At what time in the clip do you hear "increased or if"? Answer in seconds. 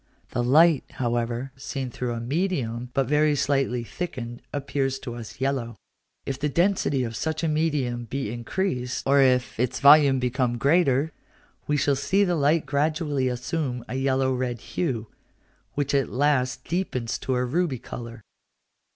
8.33-9.59